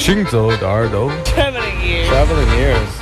[0.00, 2.08] 行走的耳朵 Traveling ears.
[2.10, 2.92] Traveling ears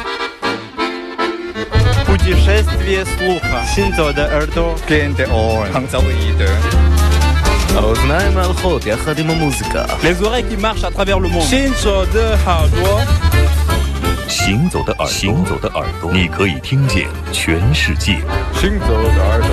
[2.06, 3.64] Путешествие слуха.
[3.74, 4.74] Синзо de耳朵.
[4.88, 5.70] Gain the oil.
[5.72, 6.48] Hanzaoide.
[7.76, 9.84] האוזניים ההולכות יחד עם המוזיקה.
[10.02, 11.42] Les oreilles qui marchent à travers le monde.
[11.42, 13.00] Shinzo de 耳朵。
[14.28, 18.18] 行走的耳朵，行走的耳朵，你可以听见全世界。
[18.54, 19.48] 行走的耳朵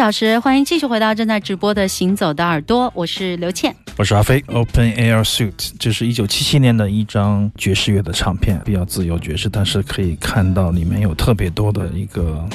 [0.00, 3.76] 小时欢迎继续回到正在直播的行走的耳朵我是刘倩。
[3.98, 12.48] 我是阿飞 open air suit 这是一九七七年的一张爵士乐的唱片比较自由爵士但是可以看到里面有特别多的一个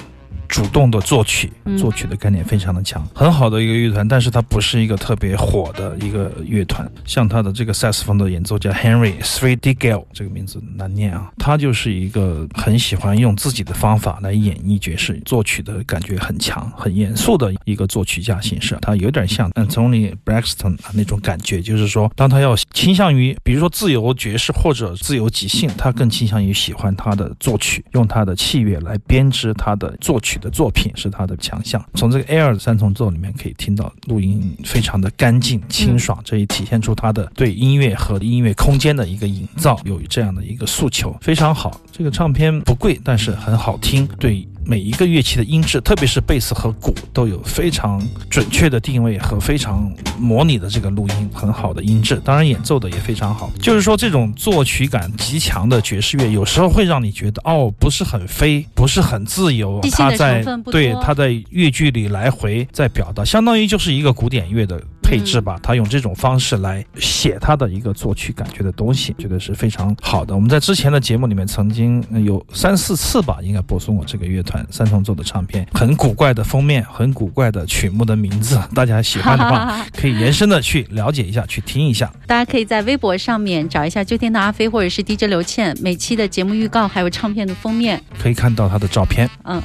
[0.48, 6.90] 主动的作曲，作曲的概念非常的强，很好的一个乐团，但是它不是一个特别火的一个乐团。
[7.06, 18.78] 像他的这个萨斯风的演奏家 Henry s r e e d g a l e 这个名字难念啊，他就是一个很喜欢用自己的方法来演绎爵士，作曲的感觉很强，很严肃的一个作曲家形式。
[18.82, 30.35] 他有点像 Anthony Braxton 那种感觉，就是说，当他要倾向于，比如说自由爵士或者自由即兴，他更倾向于喜欢他的作曲，用他的器乐来编织他的作曲。
[30.40, 31.84] 的作品是他的强项。
[31.96, 41.80] 从这个 air 三重奏里面可以听到录音非常的干净清爽这也体现出他的对音乐和音乐空间的一个营造有这样的一个诉求非常好。
[41.92, 52.20] 这个唱片不贵但是很好听对每一个乐器的音质特别是贝斯和鼓都有非常准确的定位和非常模拟的这个录音很好的音质。
[52.24, 53.52] 当然演奏的也非常好。
[53.62, 70.34] 就是说这种作曲感极强的爵士乐有时候会让你觉得哦不是很飞不是很自由它在对它在乐句里来回在表达相当于就是一个古典乐的配置吧，他用这种方式来写他的一个作曲感觉的东西，觉得是非常好的。
[70.34, 82.12] 我们在之前的节目里面曾经有三四次吧，应该播送过这个乐团三重奏的唱片，很古怪的封面，很古怪的曲目的名字，大家喜欢的话 可以延伸的去了解一下，去听一下。
[82.26, 89.30] 大家可以在微博上面找一下旧天的阿飞或者是 DJ 刘倩，每期的节目预告还有唱片的封面，可以看到他的照片。
[89.44, 89.62] 嗯。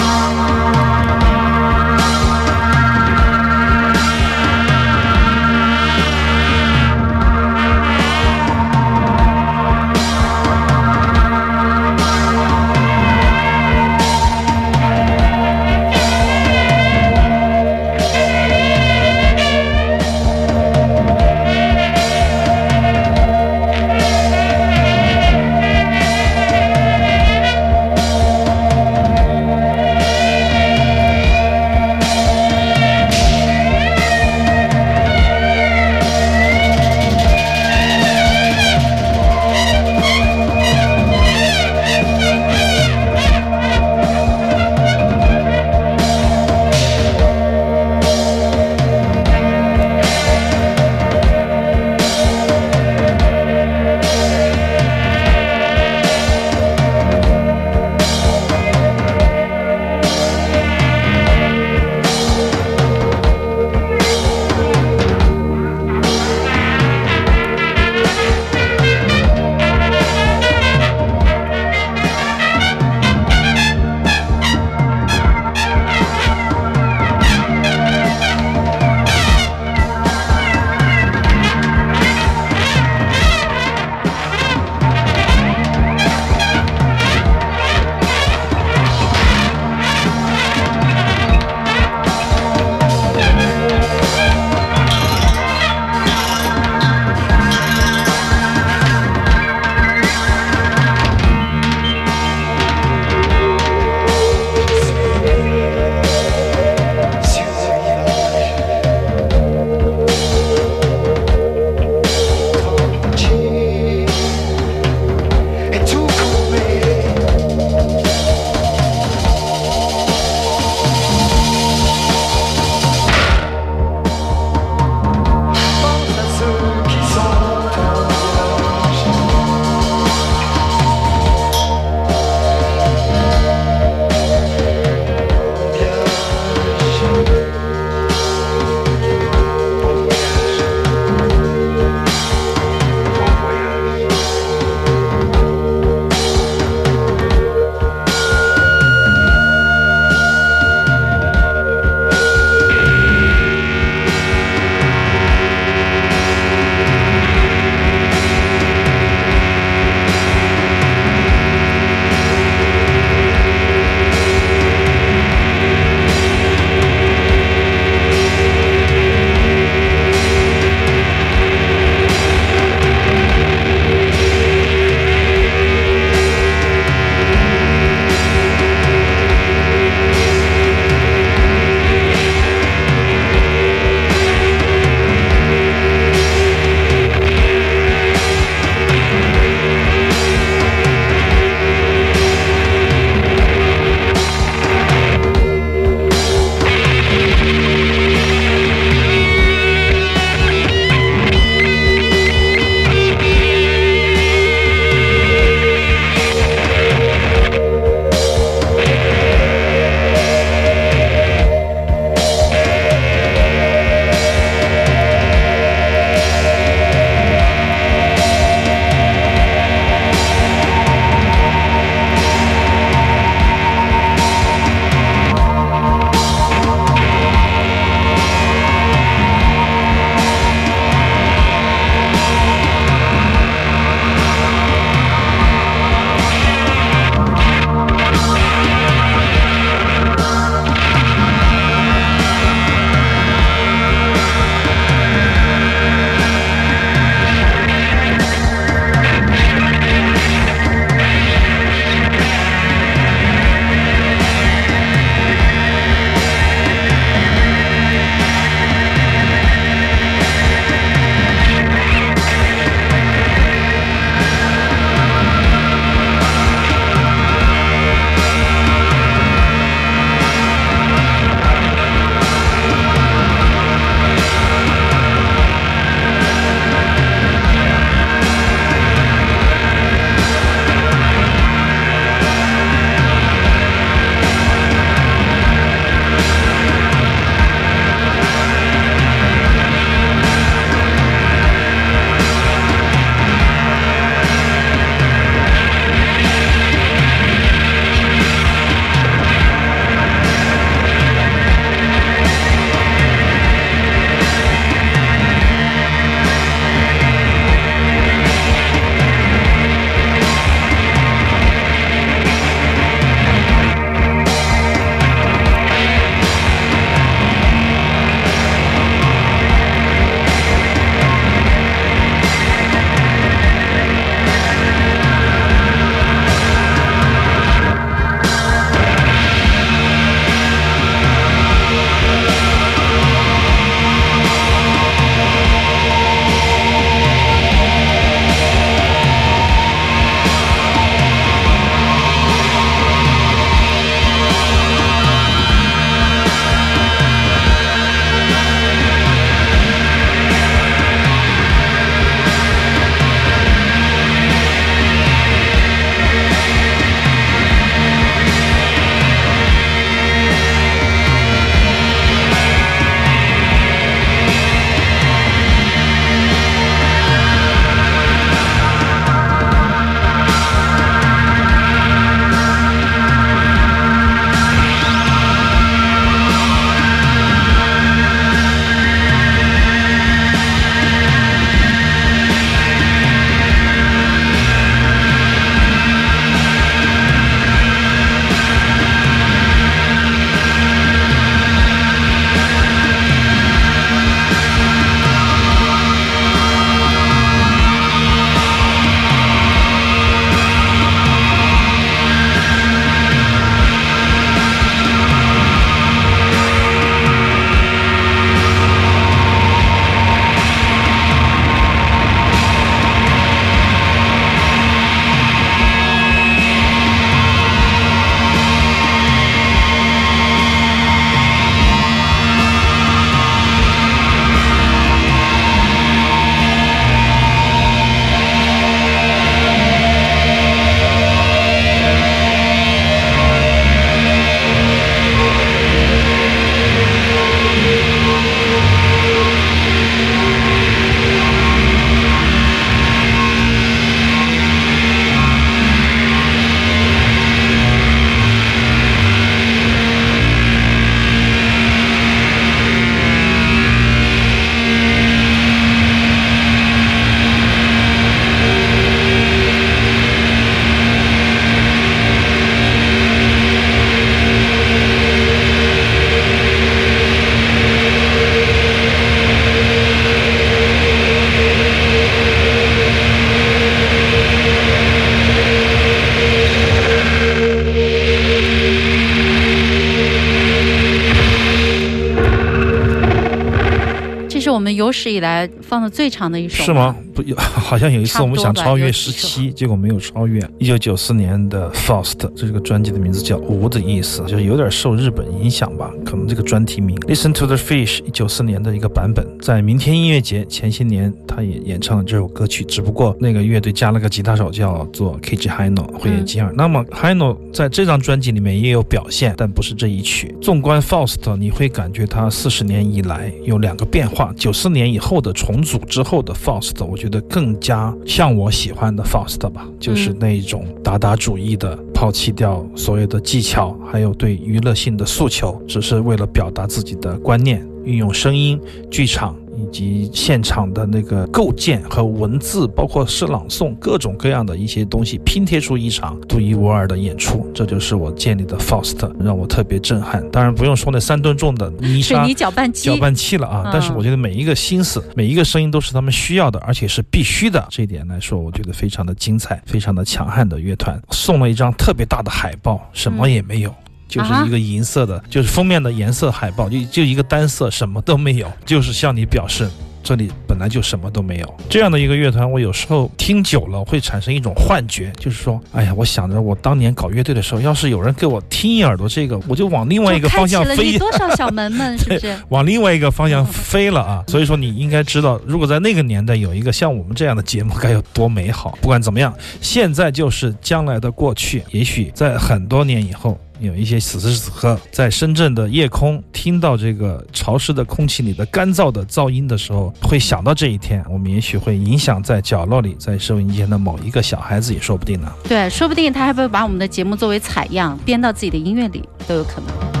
[484.81, 486.63] 有史以来放的最长的一首。
[486.63, 486.95] 是吗？？
[487.13, 490.41] 不，有 好像有一次我们想超越十七，结果没有超越。
[490.57, 495.91] 一九九四年的 Faust，这个专辑的名字叫“无”的意思，就是有点受日本影响吧。
[496.05, 505.49] 可能这个专题名 “Listen to the Fish”，九四年的一个版本，在明天音乐节前些年，他也演唱了这首歌曲，只不过那个乐队加了个吉他手叫做 K.G.
[505.49, 506.53] Hino 灰野吉尔。
[506.55, 510.35] 那么 Hino 在这张专辑里面也有表现，但不是这一曲。
[510.41, 514.33] 纵观 Faust，你会感觉他四十年以来有两个变化。
[514.37, 529.35] 九四年以后的重组之后的 Faust，我觉得更加像我喜欢的 Faust 吧，就是那一种达达主义的，抛弃掉所有的技巧，还有对娱乐性的诉求，只是为了表达自己的观念，运用声音、剧场。
[529.55, 540.27] 以及现场的那个构建和文字，包括诗朗诵，各种各样的一些东西拼贴出一场独一无二的演出，这就是我建立的 Faust，让我特别震撼。
[540.31, 542.89] 当然不用说那三吨重的泥沙水泥搅拌机。
[542.89, 543.63] 搅拌器了啊！
[543.65, 547.65] 嗯但是我觉得每一个心思、每一个声音都是他们需要的，而且是必须的。
[547.69, 551.01] 这一点来说，我觉得非常的精彩，非常的强悍的乐团。
[551.11, 553.73] 送了一张特别大的海报，什么也没有。
[554.11, 559.69] 就是一个银色的，就是封面的颜色海报，就就一个单色，什么都没有，就是向你表示
[560.03, 561.55] 这里本来就什么都没有。
[561.69, 570.99] 这样的一个乐团，我有时候听久了会产生一种幻觉，就是说，哎呀，我想着我当年搞乐队的时候，要是有人给我听一耳朵这个，我就往另外一个方向飞了。
[570.99, 572.35] 多少小门们， 是不是？
[572.49, 574.23] 往另外一个方向飞了啊！
[574.27, 578.77] 所以说你应该知道，如果在那个年代有一个像我们这样的节目，该有多美好。
[578.81, 581.63] 不管怎么样，现在就是将来的过去。
[581.71, 591.05] 也许在很多年以后，有一些此时此刻在深圳的夜空听到这个潮湿的空气里的干燥的噪音的时候，会想到这一天。
[591.07, 595.31] 我们也许会影响在角落里，在收音机前的某一个小孩子，也说不定呢。
[595.43, 600.00] 对，说不定他还会把我们的节目作为采样编到自己的音乐里，都有可能。